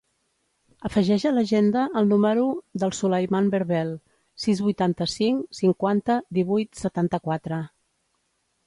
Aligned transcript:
Afegeix 0.87 1.25
a 1.29 1.31
l'agenda 1.35 1.83
el 2.01 2.09
número 2.13 2.45
del 2.85 2.95
Sulaiman 3.01 3.53
Berbel: 3.57 3.93
sis, 4.47 4.65
vuitanta-cinc, 4.71 5.45
cinquanta, 5.63 6.19
divuit, 6.41 6.83
setanta-quatre. 6.85 7.67